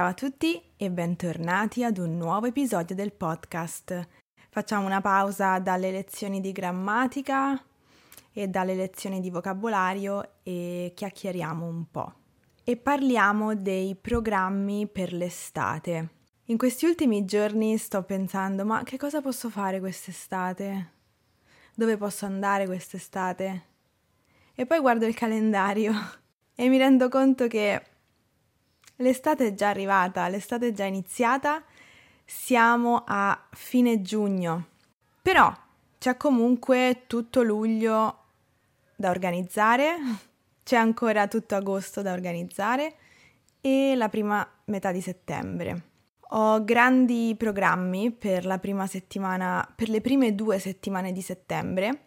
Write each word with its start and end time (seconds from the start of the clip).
Ciao 0.00 0.08
a 0.08 0.14
tutti 0.14 0.58
e 0.78 0.90
bentornati 0.90 1.84
ad 1.84 1.98
un 1.98 2.16
nuovo 2.16 2.46
episodio 2.46 2.96
del 2.96 3.12
podcast. 3.12 4.08
Facciamo 4.48 4.86
una 4.86 5.02
pausa 5.02 5.58
dalle 5.58 5.90
lezioni 5.90 6.40
di 6.40 6.52
grammatica 6.52 7.62
e 8.32 8.48
dalle 8.48 8.74
lezioni 8.74 9.20
di 9.20 9.28
vocabolario 9.28 10.36
e 10.42 10.92
chiacchieriamo 10.96 11.66
un 11.66 11.90
po'. 11.90 12.14
E 12.64 12.78
parliamo 12.78 13.54
dei 13.54 13.94
programmi 13.94 14.86
per 14.86 15.12
l'estate. 15.12 16.08
In 16.44 16.56
questi 16.56 16.86
ultimi 16.86 17.26
giorni 17.26 17.76
sto 17.76 18.02
pensando, 18.02 18.64
ma 18.64 18.82
che 18.84 18.96
cosa 18.96 19.20
posso 19.20 19.50
fare 19.50 19.80
quest'estate? 19.80 20.92
Dove 21.74 21.98
posso 21.98 22.24
andare 22.24 22.64
quest'estate? 22.64 23.64
E 24.54 24.64
poi 24.64 24.80
guardo 24.80 25.04
il 25.04 25.14
calendario 25.14 25.92
e 26.56 26.68
mi 26.70 26.78
rendo 26.78 27.10
conto 27.10 27.48
che 27.48 27.82
L'estate 29.00 29.46
è 29.46 29.54
già 29.54 29.70
arrivata, 29.70 30.28
l'estate 30.28 30.68
è 30.68 30.72
già 30.72 30.84
iniziata, 30.84 31.64
siamo 32.22 33.02
a 33.06 33.46
fine 33.52 34.02
giugno, 34.02 34.66
però 35.22 35.50
c'è 35.98 36.18
comunque 36.18 37.04
tutto 37.06 37.42
luglio 37.42 38.24
da 38.96 39.08
organizzare, 39.08 39.96
c'è 40.62 40.76
ancora 40.76 41.28
tutto 41.28 41.54
agosto 41.54 42.02
da 42.02 42.12
organizzare 42.12 42.94
e 43.62 43.94
la 43.94 44.10
prima 44.10 44.46
metà 44.66 44.92
di 44.92 45.00
settembre. 45.00 45.84
Ho 46.32 46.62
grandi 46.62 47.34
programmi 47.38 48.10
per 48.10 48.44
la 48.44 48.58
prima 48.58 48.86
settimana, 48.86 49.66
per 49.74 49.88
le 49.88 50.02
prime 50.02 50.34
due 50.34 50.58
settimane 50.58 51.12
di 51.12 51.22
settembre, 51.22 52.04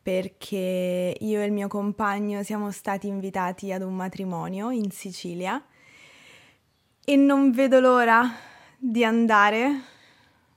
perché 0.00 1.16
io 1.18 1.40
e 1.40 1.44
il 1.44 1.52
mio 1.52 1.66
compagno 1.66 2.44
siamo 2.44 2.70
stati 2.70 3.08
invitati 3.08 3.72
ad 3.72 3.82
un 3.82 3.94
matrimonio 3.94 4.70
in 4.70 4.92
Sicilia 4.92 5.60
e 7.08 7.16
non 7.16 7.52
vedo 7.52 7.80
l'ora 7.80 8.30
di 8.76 9.02
andare 9.02 9.80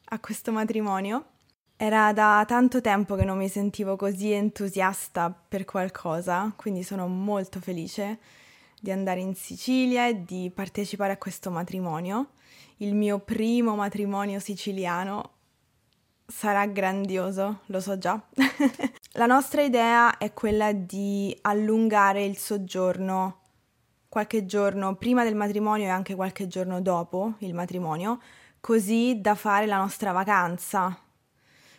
a 0.03 0.19
questo 0.19 0.51
matrimonio. 0.51 1.27
Era 1.77 2.11
da 2.11 2.43
tanto 2.45 2.81
tempo 2.81 3.15
che 3.15 3.23
non 3.23 3.37
mi 3.37 3.47
sentivo 3.47 3.95
così 3.95 4.33
entusiasta 4.33 5.33
per 5.47 5.63
qualcosa, 5.63 6.51
quindi 6.57 6.83
sono 6.83 7.07
molto 7.07 7.61
felice 7.61 8.19
di 8.81 8.91
andare 8.91 9.21
in 9.21 9.33
Sicilia 9.33 10.09
e 10.09 10.25
di 10.25 10.51
partecipare 10.53 11.13
a 11.13 11.17
questo 11.17 11.51
matrimonio. 11.51 12.31
Il 12.77 12.95
mio 12.95 13.19
primo 13.19 13.75
matrimonio 13.75 14.41
siciliano 14.41 15.31
sarà 16.25 16.65
grandioso, 16.65 17.61
lo 17.67 17.79
so 17.79 17.97
già. 17.97 18.21
La 19.13 19.25
nostra 19.25 19.61
idea 19.61 20.17
è 20.17 20.33
quella 20.33 20.73
di 20.73 21.33
allungare 21.43 22.25
il 22.25 22.37
soggiorno 22.37 23.40
qualche 24.11 24.45
giorno 24.45 24.95
prima 24.97 25.23
del 25.23 25.35
matrimonio 25.35 25.85
e 25.85 25.89
anche 25.89 26.15
qualche 26.15 26.45
giorno 26.45 26.81
dopo 26.81 27.35
il 27.37 27.53
matrimonio, 27.53 28.19
così 28.59 29.21
da 29.21 29.35
fare 29.35 29.65
la 29.67 29.77
nostra 29.77 30.11
vacanza, 30.11 30.99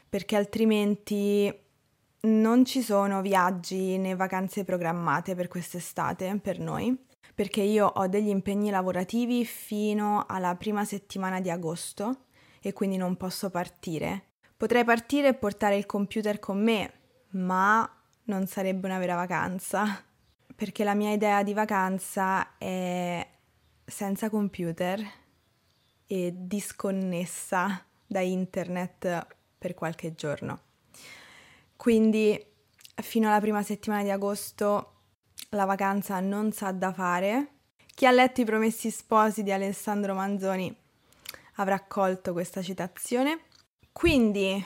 perché 0.08 0.36
altrimenti 0.36 1.54
non 2.20 2.64
ci 2.64 2.80
sono 2.80 3.20
viaggi 3.20 3.98
né 3.98 4.16
vacanze 4.16 4.64
programmate 4.64 5.34
per 5.34 5.48
quest'estate 5.48 6.38
per 6.40 6.58
noi, 6.58 6.96
perché 7.34 7.60
io 7.60 7.84
ho 7.84 8.06
degli 8.06 8.30
impegni 8.30 8.70
lavorativi 8.70 9.44
fino 9.44 10.24
alla 10.26 10.54
prima 10.54 10.86
settimana 10.86 11.38
di 11.38 11.50
agosto 11.50 12.28
e 12.62 12.72
quindi 12.72 12.96
non 12.96 13.18
posso 13.18 13.50
partire. 13.50 14.28
Potrei 14.56 14.84
partire 14.84 15.28
e 15.28 15.34
portare 15.34 15.76
il 15.76 15.84
computer 15.84 16.38
con 16.38 16.62
me, 16.62 16.92
ma 17.32 17.86
non 18.24 18.46
sarebbe 18.46 18.86
una 18.86 18.98
vera 18.98 19.16
vacanza 19.16 20.06
perché 20.62 20.84
la 20.84 20.94
mia 20.94 21.10
idea 21.10 21.42
di 21.42 21.54
vacanza 21.54 22.56
è 22.56 23.28
senza 23.84 24.30
computer 24.30 25.04
e 26.06 26.32
disconnessa 26.36 27.84
da 28.06 28.20
internet 28.20 29.26
per 29.58 29.74
qualche 29.74 30.14
giorno. 30.14 30.60
Quindi 31.74 32.40
fino 32.94 33.26
alla 33.26 33.40
prima 33.40 33.64
settimana 33.64 34.04
di 34.04 34.10
agosto 34.10 34.92
la 35.48 35.64
vacanza 35.64 36.20
non 36.20 36.52
sa 36.52 36.70
da 36.70 36.92
fare. 36.92 37.54
Chi 37.92 38.06
ha 38.06 38.12
letto 38.12 38.42
I 38.42 38.44
Promessi 38.44 38.92
Sposi 38.92 39.42
di 39.42 39.50
Alessandro 39.50 40.14
Manzoni 40.14 40.72
avrà 41.56 41.80
colto 41.80 42.32
questa 42.32 42.62
citazione. 42.62 43.46
Quindi, 43.90 44.64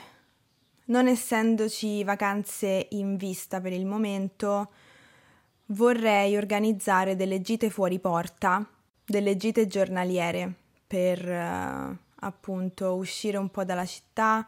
non 0.85 1.07
essendoci 1.07 2.03
vacanze 2.03 2.85
in 2.91 3.17
vista 3.17 3.59
per 3.59 3.73
il 3.73 3.87
momento, 3.87 4.69
Vorrei 5.69 6.37
organizzare 6.37 7.17
delle 7.17 7.41
gite 7.41 7.69
fuori 7.69 7.99
porta, 7.99 8.65
delle 9.03 9.35
gite 9.35 9.67
giornaliere 9.67 10.53
per 10.87 11.27
eh, 11.27 11.97
appunto 12.21 12.95
uscire 12.95 13.35
un 13.35 13.49
po' 13.49 13.65
dalla 13.65 13.85
città 13.85 14.47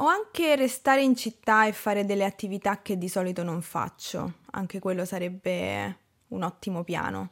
o 0.00 0.06
anche 0.06 0.56
restare 0.56 1.02
in 1.02 1.16
città 1.16 1.66
e 1.66 1.72
fare 1.72 2.04
delle 2.04 2.26
attività 2.26 2.82
che 2.82 2.98
di 2.98 3.08
solito 3.08 3.42
non 3.42 3.62
faccio. 3.62 4.40
Anche 4.52 4.78
quello 4.78 5.06
sarebbe 5.06 5.98
un 6.28 6.42
ottimo 6.42 6.84
piano. 6.84 7.30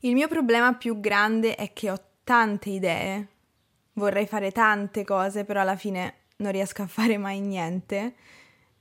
Il 0.00 0.12
mio 0.12 0.28
problema 0.28 0.74
più 0.74 1.00
grande 1.00 1.54
è 1.54 1.72
che 1.72 1.90
ho 1.90 2.00
tante 2.22 2.68
idee, 2.68 3.28
vorrei 3.94 4.26
fare 4.26 4.52
tante 4.52 5.04
cose, 5.04 5.44
però 5.44 5.62
alla 5.62 5.76
fine 5.76 6.26
non 6.36 6.52
riesco 6.52 6.82
a 6.82 6.86
fare 6.86 7.16
mai 7.16 7.40
niente 7.40 8.14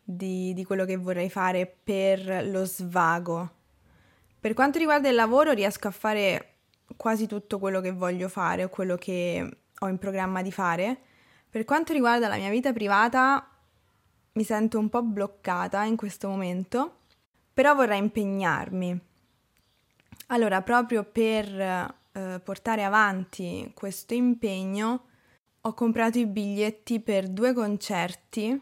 di, 0.03 0.53
di 0.53 0.65
quello 0.65 0.83
che 0.83 0.97
vorrei 0.97 1.29
fare 1.29 1.65
per 1.83 2.45
lo 2.49 2.65
svago 2.65 3.55
per 4.47 4.55
quanto 4.55 4.77
riguarda 4.77 5.09
il 5.09 5.15
lavoro 5.15 5.51
riesco 5.51 5.89
a 5.89 5.91
fare 5.91 6.59
quasi 6.95 7.27
tutto 7.27 7.59
quello 7.59 7.81
che 7.81 7.91
voglio 7.91 8.29
fare 8.29 8.63
o 8.63 8.69
quello 8.69 8.95
che 8.95 9.57
ho 9.77 9.87
in 9.89 9.97
programma 9.97 10.41
di 10.41 10.53
fare. 10.53 10.97
Per 11.49 11.65
quanto 11.65 11.91
riguarda 11.91 12.29
la 12.29 12.37
mia 12.37 12.49
vita 12.49 12.71
privata 12.71 13.45
mi 14.31 14.43
sento 14.45 14.79
un 14.79 14.87
po' 14.87 15.03
bloccata 15.03 15.83
in 15.83 15.97
questo 15.97 16.29
momento, 16.29 16.99
però 17.53 17.75
vorrei 17.75 17.97
impegnarmi. 17.97 18.97
Allora, 20.27 20.61
proprio 20.61 21.03
per 21.03 21.53
eh, 21.59 22.39
portare 22.41 22.85
avanti 22.85 23.69
questo 23.75 24.13
impegno, 24.13 25.07
ho 25.59 25.73
comprato 25.73 26.19
i 26.19 26.25
biglietti 26.25 27.01
per 27.01 27.27
due 27.27 27.51
concerti 27.51 28.57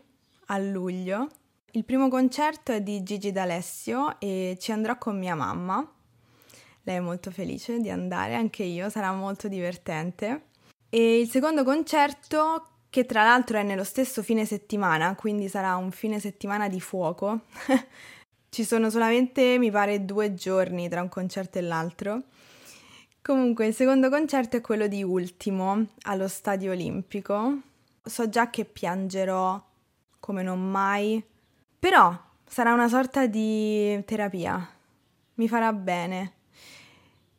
a 0.47 0.57
luglio 0.57 1.29
il 1.75 1.83
primo 1.83 2.07
concerto 2.07 2.71
è 2.71 2.81
di 2.81 3.03
Gigi 3.03 3.33
D'Alessio 3.33 4.17
e 4.19 4.55
ci 4.61 4.71
andrò 4.71 4.97
con 4.97 5.19
mia 5.19 5.35
mamma. 5.35 5.85
Lei 6.83 6.95
è 6.95 6.99
molto 7.01 7.31
felice 7.31 7.79
di 7.79 7.89
andare, 7.89 8.35
anche 8.35 8.63
io, 8.63 8.89
sarà 8.89 9.11
molto 9.11 9.49
divertente. 9.49 10.45
E 10.87 11.19
il 11.19 11.29
secondo 11.29 11.65
concerto, 11.65 12.67
che 12.89 13.05
tra 13.05 13.23
l'altro 13.23 13.57
è 13.57 13.63
nello 13.63 13.83
stesso 13.83 14.23
fine 14.23 14.45
settimana, 14.45 15.15
quindi 15.15 15.49
sarà 15.49 15.75
un 15.75 15.91
fine 15.91 16.17
settimana 16.21 16.69
di 16.69 16.79
fuoco. 16.79 17.41
Ci 18.49 18.63
sono 18.63 18.89
solamente, 18.89 19.57
mi 19.57 19.69
pare, 19.69 20.05
due 20.05 20.33
giorni 20.33 20.87
tra 20.87 21.01
un 21.01 21.09
concerto 21.09 21.57
e 21.57 21.61
l'altro. 21.61 22.21
Comunque, 23.21 23.67
il 23.67 23.73
secondo 23.73 24.09
concerto 24.09 24.55
è 24.55 24.61
quello 24.61 24.87
di 24.87 25.03
Ultimo 25.03 25.87
allo 26.03 26.29
Stadio 26.29 26.71
Olimpico. 26.71 27.57
So 28.01 28.29
già 28.29 28.49
che 28.49 28.63
piangerò 28.63 29.61
come 30.21 30.41
non 30.41 30.71
mai 30.71 31.21
però 31.85 32.11
sarà 32.47 32.73
una 32.73 32.87
sorta 32.87 33.27
di 33.27 34.03
terapia. 34.05 34.67
Mi 35.35 35.47
farà 35.47 35.71
bene. 35.71 36.33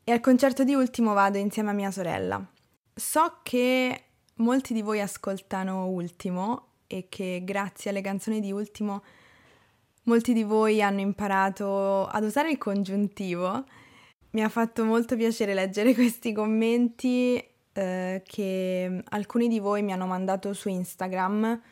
E 0.05 0.13
al 0.13 0.21
concerto 0.21 0.63
di 0.63 0.73
Ultimo 0.73 1.15
vado 1.15 1.37
insieme 1.37 1.71
a 1.71 1.73
mia 1.73 1.91
sorella. 1.91 2.41
So 2.95 3.41
che 3.43 4.05
molti 4.35 4.73
di 4.73 4.83
voi 4.83 5.01
ascoltano 5.01 5.89
Ultimo 5.89 6.67
e 6.87 7.07
che 7.09 7.43
grazie 7.43 7.91
alle 7.91 8.03
canzoni 8.03 8.39
di 8.39 8.53
Ultimo 8.53 9.03
molti 10.05 10.33
di 10.33 10.45
voi 10.45 10.81
hanno 10.81 11.01
imparato 11.01 12.07
ad 12.07 12.23
usare 12.23 12.53
il 12.53 12.59
congiuntivo. 12.59 13.65
Mi 14.31 14.45
ha 14.45 14.49
fatto 14.49 14.85
molto 14.85 15.17
piacere 15.17 15.55
leggere 15.55 15.91
questi 15.93 16.33
commenti 16.33 17.45
eh, 17.73 18.23
che 18.25 19.03
alcuni 19.09 19.49
di 19.49 19.59
voi 19.59 19.83
mi 19.83 19.93
hanno 19.93 20.07
mandato 20.07 20.53
su 20.53 20.69
Instagram 20.69 21.63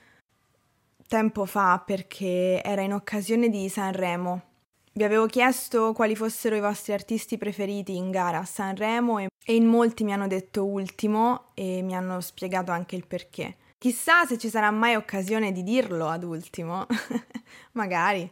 tempo 1.07 1.45
fa 1.45 1.83
perché 1.85 2.63
era 2.63 2.83
in 2.83 2.93
occasione 2.93 3.49
di 3.49 3.69
Sanremo. 3.69 4.43
Vi 4.93 5.03
avevo 5.03 5.27
chiesto 5.27 5.93
quali 5.93 6.15
fossero 6.15 6.55
i 6.55 6.61
vostri 6.61 6.93
artisti 6.93 7.37
preferiti 7.37 7.97
in 7.97 8.11
gara 8.11 8.39
a 8.39 8.45
Sanremo 8.45 9.19
e, 9.19 9.27
e 9.45 9.55
in 9.55 9.67
molti 9.67 10.05
mi 10.05 10.13
hanno 10.13 10.29
detto 10.29 10.65
ultimo 10.65 11.47
e 11.55 11.83
mi 11.83 11.97
hanno 11.97 12.21
spiegato 12.21 12.71
anche 12.71 12.95
il 12.95 13.07
perché. 13.07 13.57
Chissà 13.77 14.25
se 14.25 14.39
ci 14.39 14.49
sarà 14.49 14.71
mai 14.71 14.95
occasione 14.95 15.53
di 15.53 15.63
dirlo 15.63 16.09
ad 16.09 16.23
ultimo, 16.23 16.87
magari. 17.73 18.31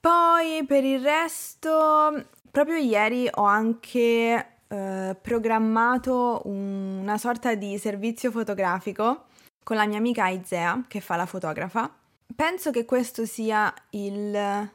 Poi 0.00 0.64
per 0.66 0.84
il 0.84 1.02
resto, 1.02 2.26
proprio 2.50 2.76
ieri 2.76 3.28
ho 3.30 3.42
anche 3.42 4.54
eh, 4.68 5.16
programmato 5.20 6.42
un, 6.44 7.00
una 7.02 7.18
sorta 7.18 7.54
di 7.54 7.76
servizio 7.78 8.30
fotografico 8.30 9.24
con 9.62 9.76
la 9.76 9.86
mia 9.86 9.98
amica 9.98 10.24
Aizea, 10.24 10.84
che 10.86 11.00
fa 11.00 11.16
la 11.16 11.26
fotografa, 11.26 11.90
Penso 12.34 12.70
che 12.70 12.84
questo 12.84 13.26
sia 13.26 13.72
il 13.90 14.70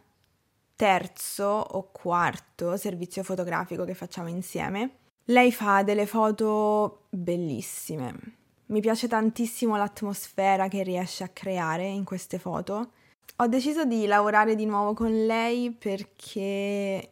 terzo 0.76 1.44
o 1.44 1.90
quarto 1.92 2.78
servizio 2.78 3.22
fotografico 3.24 3.84
che 3.84 3.94
facciamo 3.94 4.30
insieme. 4.30 4.98
Lei 5.26 5.52
fa 5.52 5.84
delle 5.84 6.06
foto 6.06 7.08
bellissime. 7.10 8.38
Mi 8.68 8.80
piace 8.80 9.10
tantissimo 9.10 9.76
l'atmosfera 9.76 10.70
che 10.70 10.84
riesce 10.84 11.26
a 11.26 11.30
creare 11.30 11.86
in 11.86 12.06
queste 12.06 12.40
foto. 12.40 12.92
Ho 13.38 13.48
deciso 13.48 13.84
di 13.84 14.06
lavorare 14.06 14.56
di 14.56 14.66
nuovo 14.66 14.94
con 14.94 15.26
lei 15.26 15.72
perché 15.72 17.12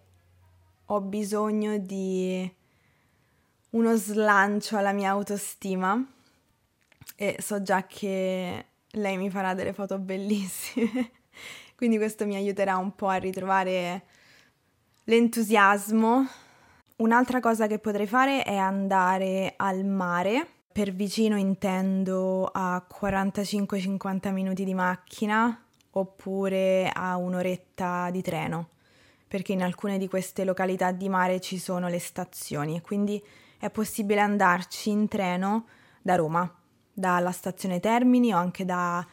ho 0.85 1.01
bisogno 1.01 1.77
di 1.77 2.49
uno 3.71 3.95
slancio 3.95 4.77
alla 4.77 4.93
mia 4.93 5.09
autostima 5.09 6.01
e 7.15 7.37
so 7.39 7.61
già 7.61 7.85
che 7.85 8.65
lei 8.97 9.17
mi 9.17 9.29
farà 9.29 9.53
delle 9.53 9.73
foto 9.73 9.97
bellissime. 9.97 11.11
Quindi 11.75 11.97
questo 11.97 12.25
mi 12.25 12.35
aiuterà 12.35 12.77
un 12.77 12.95
po' 12.95 13.07
a 13.07 13.15
ritrovare 13.15 14.03
l'entusiasmo. 15.05 16.27
Un'altra 16.97 17.39
cosa 17.39 17.67
che 17.67 17.79
potrei 17.79 18.07
fare 18.07 18.43
è 18.43 18.55
andare 18.55 19.53
al 19.55 19.85
mare. 19.85 20.47
Per 20.71 20.91
vicino 20.93 21.37
intendo 21.37 22.49
a 22.51 22.83
45-50 22.87 24.31
minuti 24.31 24.63
di 24.63 24.73
macchina 24.73 25.63
oppure 25.91 26.89
a 26.93 27.17
un'oretta 27.17 28.09
di 28.11 28.21
treno, 28.21 28.69
perché 29.27 29.53
in 29.53 29.63
alcune 29.63 29.97
di 29.97 30.07
queste 30.07 30.43
località 30.43 30.91
di 30.91 31.09
mare 31.09 31.39
ci 31.39 31.57
sono 31.57 31.87
le 31.87 31.99
stazioni 31.99 32.75
e 32.75 32.81
quindi 32.81 33.23
è 33.59 33.69
possibile 33.71 34.21
andarci 34.21 34.91
in 34.91 35.07
treno 35.07 35.65
da 36.01 36.15
Roma, 36.15 36.56
dalla 36.97 37.31
stazione 37.31 37.79
Termini 37.79 38.33
o 38.33 38.37
anche 38.37 38.65
da, 38.65 39.05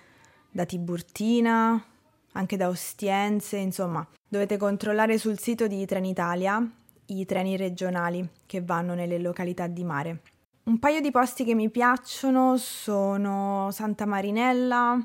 da 0.51 0.65
Tiburtina, 0.65 1.85
anche 2.33 2.57
da 2.57 2.69
Ostiense, 2.69 3.59
insomma, 3.59 4.07
dovete 4.27 4.57
controllare 4.57 5.19
sul 5.19 5.39
sito 5.39 5.67
di 5.67 5.85
Trenitalia 5.85 6.67
i 7.07 7.27
treni 7.27 7.59
regionali 7.59 8.27
che 8.47 8.63
vanno 8.63 8.95
nelle 8.95 9.19
località 9.19 9.67
di 9.67 9.85
mare. 9.85 10.23
Un 10.65 10.79
paio 10.79 11.03
di 11.03 11.11
posti 11.11 11.45
che 11.45 11.55
mi 11.55 11.69
piacciono 11.69 12.57
sono 12.57 13.69
Santa 13.71 14.07
Marinella 14.07 14.99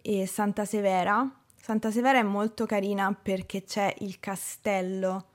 e 0.00 0.26
Santa 0.28 0.64
Severa. 0.64 1.28
Santa 1.60 1.90
Severa 1.90 2.20
è 2.20 2.22
molto 2.22 2.66
carina 2.66 3.12
perché 3.20 3.64
c'è 3.64 3.92
il 3.98 4.20
castello 4.20 5.30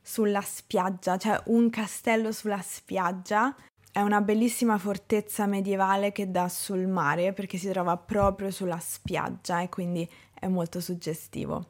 sulla 0.00 0.40
spiaggia, 0.40 1.18
cioè 1.18 1.38
un 1.46 1.68
castello 1.68 2.32
sulla 2.32 2.62
spiaggia. 2.62 3.54
È 3.94 4.00
una 4.00 4.20
bellissima 4.20 4.76
fortezza 4.76 5.46
medievale 5.46 6.10
che 6.10 6.28
dà 6.28 6.48
sul 6.48 6.88
mare 6.88 7.32
perché 7.32 7.58
si 7.58 7.68
trova 7.68 7.96
proprio 7.96 8.50
sulla 8.50 8.80
spiaggia 8.80 9.60
e 9.60 9.68
quindi 9.68 10.10
è 10.34 10.48
molto 10.48 10.80
suggestivo. 10.80 11.68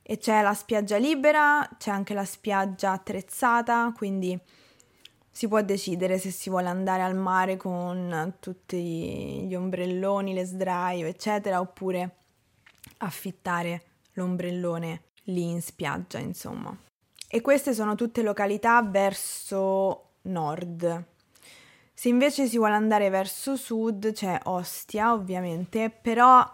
E 0.00 0.18
c'è 0.18 0.40
la 0.40 0.54
spiaggia 0.54 0.98
libera, 0.98 1.68
c'è 1.76 1.90
anche 1.90 2.14
la 2.14 2.24
spiaggia 2.24 2.92
attrezzata, 2.92 3.92
quindi 3.96 4.38
si 5.28 5.48
può 5.48 5.60
decidere 5.62 6.18
se 6.18 6.30
si 6.30 6.48
vuole 6.48 6.68
andare 6.68 7.02
al 7.02 7.16
mare 7.16 7.56
con 7.56 8.36
tutti 8.38 9.44
gli 9.44 9.54
ombrelloni, 9.56 10.32
le 10.32 10.44
sdraio, 10.44 11.08
eccetera, 11.08 11.58
oppure 11.58 12.18
affittare 12.98 13.82
l'ombrellone 14.12 15.06
lì 15.24 15.50
in 15.50 15.60
spiaggia, 15.60 16.18
insomma. 16.18 16.72
E 17.26 17.40
queste 17.40 17.74
sono 17.74 17.96
tutte 17.96 18.22
località 18.22 18.80
verso 18.80 20.10
nord. 20.22 21.12
Se 21.96 22.08
invece 22.08 22.48
si 22.48 22.58
vuole 22.58 22.74
andare 22.74 23.08
verso 23.08 23.54
sud 23.54 24.12
c'è 24.12 24.38
Ostia, 24.44 25.12
ovviamente, 25.12 25.90
però 25.90 26.44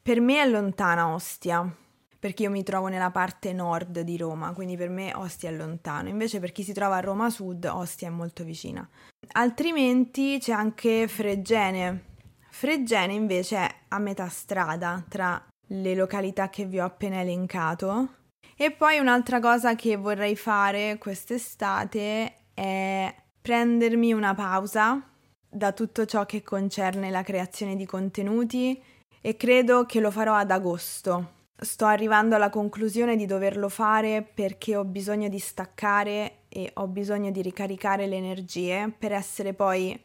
per 0.00 0.20
me 0.20 0.42
è 0.42 0.48
lontana 0.48 1.12
Ostia, 1.12 1.70
perché 2.18 2.44
io 2.44 2.50
mi 2.50 2.62
trovo 2.62 2.88
nella 2.88 3.10
parte 3.10 3.52
nord 3.52 4.00
di 4.00 4.16
Roma, 4.16 4.52
quindi 4.52 4.76
per 4.76 4.88
me 4.88 5.12
Ostia 5.14 5.50
è 5.50 5.52
lontano. 5.52 6.08
Invece 6.08 6.40
per 6.40 6.50
chi 6.50 6.62
si 6.62 6.72
trova 6.72 6.96
a 6.96 7.00
Roma 7.00 7.28
Sud, 7.28 7.66
Ostia 7.66 8.08
è 8.08 8.10
molto 8.10 8.42
vicina. 8.42 8.88
Altrimenti 9.32 10.38
c'è 10.40 10.52
anche 10.52 11.06
Fregene. 11.08 12.04
Fregene 12.50 13.12
invece 13.12 13.56
è 13.58 13.74
a 13.88 13.98
metà 13.98 14.28
strada 14.28 15.04
tra 15.08 15.40
le 15.68 15.94
località 15.94 16.48
che 16.48 16.64
vi 16.64 16.80
ho 16.80 16.84
appena 16.84 17.20
elencato. 17.20 18.14
E 18.56 18.70
poi 18.70 18.98
un'altra 18.98 19.40
cosa 19.40 19.74
che 19.74 19.96
vorrei 19.96 20.36
fare 20.36 20.96
quest'estate 20.98 22.34
è 22.54 23.14
prendermi 23.46 24.12
una 24.12 24.34
pausa 24.34 25.00
da 25.48 25.70
tutto 25.70 26.04
ciò 26.04 26.26
che 26.26 26.42
concerne 26.42 27.10
la 27.10 27.22
creazione 27.22 27.76
di 27.76 27.86
contenuti 27.86 28.82
e 29.20 29.36
credo 29.36 29.86
che 29.86 30.00
lo 30.00 30.10
farò 30.10 30.34
ad 30.34 30.50
agosto. 30.50 31.34
Sto 31.56 31.84
arrivando 31.84 32.34
alla 32.34 32.50
conclusione 32.50 33.14
di 33.14 33.24
doverlo 33.24 33.68
fare 33.68 34.22
perché 34.22 34.74
ho 34.74 34.84
bisogno 34.84 35.28
di 35.28 35.38
staccare 35.38 36.38
e 36.48 36.72
ho 36.74 36.88
bisogno 36.88 37.30
di 37.30 37.40
ricaricare 37.40 38.08
le 38.08 38.16
energie 38.16 38.92
per 38.98 39.12
essere 39.12 39.54
poi 39.54 39.96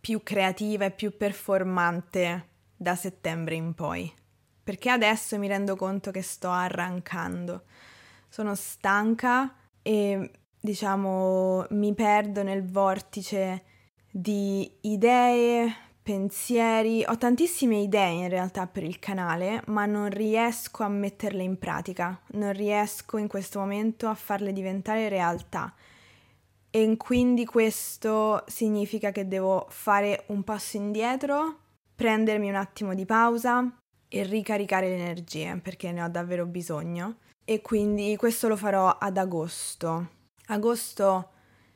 più 0.00 0.22
creativa 0.22 0.86
e 0.86 0.90
più 0.90 1.18
performante 1.18 2.48
da 2.74 2.96
settembre 2.96 3.56
in 3.56 3.74
poi. 3.74 4.10
Perché 4.64 4.88
adesso 4.88 5.36
mi 5.36 5.48
rendo 5.48 5.76
conto 5.76 6.10
che 6.10 6.22
sto 6.22 6.48
arrancando. 6.48 7.64
Sono 8.30 8.54
stanca 8.54 9.54
e 9.82 10.30
diciamo 10.60 11.66
mi 11.70 11.94
perdo 11.94 12.42
nel 12.42 12.64
vortice 12.64 13.62
di 14.10 14.70
idee, 14.82 15.74
pensieri, 16.02 17.04
ho 17.06 17.18
tantissime 17.18 17.78
idee 17.78 18.10
in 18.10 18.28
realtà 18.28 18.66
per 18.66 18.84
il 18.84 18.98
canale, 18.98 19.62
ma 19.66 19.86
non 19.86 20.08
riesco 20.08 20.84
a 20.84 20.88
metterle 20.88 21.42
in 21.42 21.58
pratica, 21.58 22.20
non 22.32 22.52
riesco 22.52 23.18
in 23.18 23.26
questo 23.26 23.58
momento 23.58 24.06
a 24.08 24.14
farle 24.14 24.52
diventare 24.52 25.08
realtà. 25.08 25.74
E 26.70 26.96
quindi 26.96 27.44
questo 27.44 28.44
significa 28.46 29.10
che 29.10 29.26
devo 29.26 29.66
fare 29.68 30.24
un 30.28 30.44
passo 30.44 30.76
indietro, 30.76 31.58
prendermi 31.94 32.48
un 32.48 32.54
attimo 32.54 32.94
di 32.94 33.04
pausa 33.04 33.68
e 34.08 34.22
ricaricare 34.22 34.88
le 34.88 34.96
energie, 34.96 35.58
perché 35.62 35.90
ne 35.90 36.02
ho 36.02 36.08
davvero 36.08 36.46
bisogno. 36.46 37.16
E 37.44 37.62
quindi 37.62 38.16
questo 38.16 38.48
lo 38.48 38.56
farò 38.56 38.96
ad 38.98 39.16
agosto. 39.16 40.14
Agosto 40.46 41.30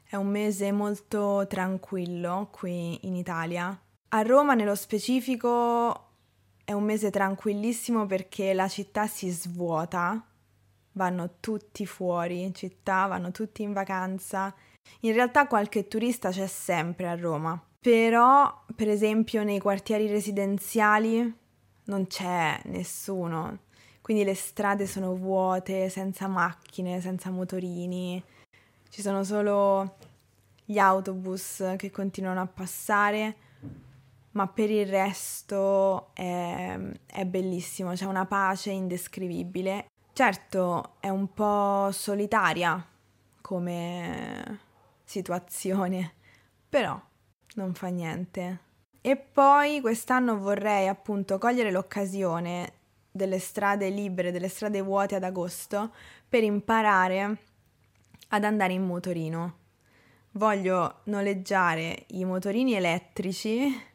è 0.04 0.14
un 0.14 0.28
mese 0.28 0.70
molto 0.70 1.44
tranquillo 1.48 2.48
qui 2.52 3.04
in 3.06 3.16
Italia, 3.16 3.76
a 4.12 4.22
Roma 4.22 4.54
nello 4.54 4.76
specifico 4.76 6.08
è 6.64 6.72
un 6.72 6.84
mese 6.84 7.10
tranquillissimo 7.10 8.06
perché 8.06 8.52
la 8.54 8.68
città 8.68 9.08
si 9.08 9.28
svuota, 9.30 10.24
vanno 10.92 11.34
tutti 11.40 11.84
fuori 11.84 12.52
città, 12.54 13.06
vanno 13.06 13.32
tutti 13.32 13.62
in 13.62 13.72
vacanza. 13.72 14.54
In 15.00 15.14
realtà 15.14 15.48
qualche 15.48 15.88
turista 15.88 16.30
c'è 16.30 16.46
sempre 16.46 17.08
a 17.08 17.16
Roma, 17.16 17.60
però 17.80 18.64
per 18.74 18.88
esempio 18.88 19.42
nei 19.42 19.58
quartieri 19.58 20.06
residenziali 20.06 21.38
non 21.86 22.06
c'è 22.06 22.60
nessuno, 22.66 23.62
quindi 24.00 24.22
le 24.22 24.34
strade 24.34 24.86
sono 24.86 25.14
vuote, 25.16 25.88
senza 25.88 26.28
macchine, 26.28 27.00
senza 27.00 27.30
motorini, 27.30 28.22
ci 28.90 29.00
sono 29.00 29.24
solo 29.24 29.96
gli 30.64 30.78
autobus 30.78 31.74
che 31.76 31.90
continuano 31.90 32.42
a 32.42 32.46
passare 32.46 33.36
ma 34.32 34.46
per 34.46 34.70
il 34.70 34.86
resto 34.86 36.14
è, 36.14 36.78
è 37.06 37.24
bellissimo, 37.24 37.92
c'è 37.94 38.04
una 38.04 38.26
pace 38.26 38.70
indescrivibile. 38.70 39.86
Certo, 40.12 40.96
è 41.00 41.08
un 41.08 41.32
po' 41.32 41.90
solitaria 41.90 42.84
come 43.40 44.60
situazione, 45.04 46.14
però 46.68 47.00
non 47.54 47.74
fa 47.74 47.88
niente. 47.88 48.68
E 49.00 49.16
poi 49.16 49.80
quest'anno 49.80 50.38
vorrei 50.38 50.86
appunto 50.86 51.38
cogliere 51.38 51.72
l'occasione 51.72 52.74
delle 53.10 53.40
strade 53.40 53.88
libere, 53.88 54.30
delle 54.30 54.48
strade 54.48 54.80
vuote 54.82 55.16
ad 55.16 55.24
agosto 55.24 55.92
per 56.28 56.44
imparare 56.44 57.38
ad 58.30 58.44
andare 58.44 58.72
in 58.72 58.84
motorino. 58.84 59.58
Voglio 60.32 61.00
noleggiare 61.04 62.04
i 62.08 62.24
motorini 62.24 62.74
elettrici 62.74 63.88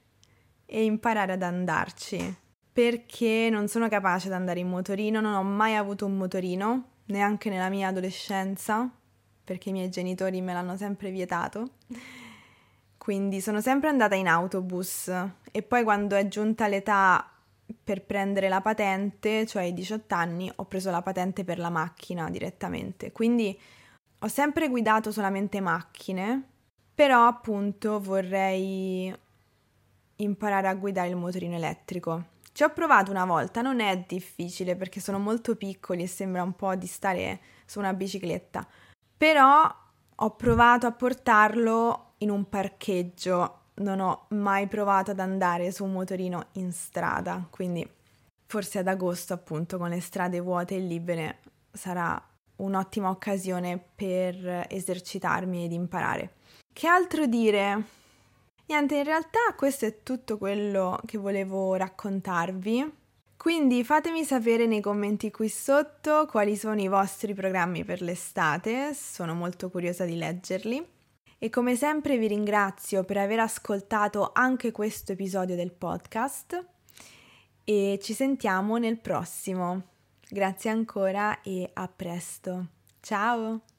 e 0.66 0.84
imparare 0.84 1.34
ad 1.34 1.44
andarci 1.44 2.44
perché 2.76 3.48
non 3.50 3.70
sono 3.70 3.88
capace 3.88 4.28
di 4.28 4.34
andare 4.34 4.60
in 4.60 4.68
motorino, 4.68 5.22
non 5.22 5.34
ho 5.34 5.44
mai 5.44 5.76
avuto 5.76 6.06
un 6.06 6.18
motorino, 6.18 6.90
neanche 7.06 7.50
nella 7.50 7.70
mia 7.70 7.88
adolescenza, 7.88 8.92
perché 9.46 9.70
i 9.70 9.72
miei 9.72 9.90
genitori 9.90 10.42
me 10.42 10.52
l'hanno 10.52 10.76
sempre 10.76 11.10
vietato. 11.10 11.70
Quindi 12.98 13.40
sono 13.40 13.62
sempre 13.62 13.88
andata 13.88 14.16
in 14.16 14.28
autobus 14.28 15.10
e 15.52 15.62
poi 15.62 15.84
quando 15.84 16.18
è 16.18 16.28
giunta 16.28 16.68
l'età 16.68 17.32
per 17.82 18.04
prendere 18.04 18.50
la 18.50 18.60
patente, 18.60 19.46
cioè 19.46 19.64
i 19.64 19.74
18 19.74 20.14
anni, 20.14 20.52
ho 20.54 20.66
preso 20.66 20.92
la 20.92 21.02
patente 21.02 21.46
per 21.46 21.60
la 21.60 21.70
macchina 21.70 22.30
direttamente. 22.30 23.14
Quindi 23.14 23.58
ho 24.20 24.28
sempre 24.28 24.70
guidato 24.70 25.12
solamente 25.12 25.60
macchine, 25.62 26.44
però 26.94 27.28
appunto 27.28 28.00
vorrei 28.00 29.14
imparare 30.18 30.68
a 30.68 30.74
guidare 30.76 31.10
il 31.10 31.16
motorino 31.16 31.56
elettrico. 31.56 32.26
Ci 32.52 32.64
ho 32.64 32.70
provato 32.72 33.12
una 33.12 33.26
volta, 33.26 33.62
non 33.62 33.80
è 33.82 34.06
difficile 34.08 34.76
perché 34.76 35.00
sono 35.02 35.20
molto 35.20 35.56
piccoli 35.56 36.04
e 36.04 36.08
sembra 36.08 36.44
un 36.44 36.56
po' 36.56 36.76
di 36.76 36.88
stare 36.88 37.40
su 37.66 37.80
una 37.80 37.94
bicicletta, 37.94 38.66
però 39.18 39.84
Ho 40.20 40.36
provato 40.36 40.88
a 40.88 40.94
portarlo 40.94 42.14
in 42.20 42.30
un 42.30 42.48
parcheggio, 42.48 43.64
non 43.76 44.00
ho 44.00 44.28
mai 44.30 44.68
provato 44.68 45.12
ad 45.12 45.20
andare 45.20 45.72
su 45.74 45.84
un 45.84 45.92
motorino 45.92 46.48
in 46.54 46.72
strada, 46.72 47.46
quindi 47.50 47.86
forse 48.46 48.80
ad 48.80 48.88
agosto 48.88 49.34
appunto 49.34 49.78
con 49.78 49.90
le 49.90 50.00
strade 50.00 50.40
vuote 50.40 50.76
e 50.76 50.80
libere 50.80 51.40
sarà 51.70 52.22
un'ottima 52.58 53.10
occasione 53.10 53.84
per 53.96 54.66
esercitarmi 54.70 55.66
ed 55.66 55.72
imparare. 55.72 56.34
Che 56.72 56.88
altro 56.88 57.26
dire? 57.26 57.84
Niente, 58.68 58.96
in 58.96 59.04
realtà 59.04 59.40
questo 59.56 59.86
è 59.86 60.02
tutto 60.04 60.38
quello 60.38 61.00
che 61.06 61.18
volevo 61.18 61.76
raccontarvi. 61.76 62.94
Quindi 63.38 63.84
fatemi 63.84 64.24
sapere 64.24 64.66
nei 64.66 64.82
commenti 64.82 65.30
qui 65.30 65.50
sotto 65.50 66.26
quali 66.26 66.56
sono 66.56 66.82
i 66.82 66.88
vostri 66.88 67.34
programmi 67.34 67.84
per 67.84 68.02
l'estate, 68.02 68.94
sono 68.94 69.36
molto 69.36 69.70
curiosa 69.70 70.04
di 70.06 70.18
leggerli. 70.18 70.84
E 71.38 71.50
come 71.50 71.76
sempre 71.76 72.18
vi 72.18 72.28
ringrazio 72.28 73.04
per 73.04 73.18
aver 73.18 73.40
ascoltato 73.40 74.32
anche 74.34 74.72
questo 74.72 75.12
episodio 75.12 75.56
del 75.56 75.74
podcast 75.74 76.66
e 77.64 78.00
ci 78.02 78.14
sentiamo 78.14 78.78
nel 78.78 79.00
prossimo. 79.00 79.95
Grazie 80.30 80.70
ancora 80.70 81.42
e 81.42 81.70
a 81.74 81.88
presto. 81.88 82.68
Ciao! 83.02 83.75